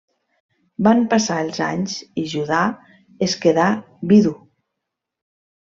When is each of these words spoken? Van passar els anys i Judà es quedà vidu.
Van 0.87 1.03
passar 1.11 1.37
els 1.41 1.59
anys 1.65 1.97
i 2.21 2.25
Judà 2.33 2.63
es 3.27 3.39
quedà 3.45 3.69
vidu. 4.15 4.37